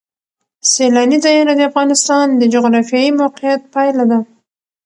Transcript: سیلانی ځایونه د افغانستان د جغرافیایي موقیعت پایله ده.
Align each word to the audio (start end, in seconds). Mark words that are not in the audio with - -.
سیلانی 0.73 1.17
ځایونه 1.25 1.51
د 1.55 1.61
افغانستان 1.69 2.25
د 2.35 2.41
جغرافیایي 2.53 3.11
موقیعت 3.21 3.61
پایله 3.73 4.03
ده. 4.11 4.19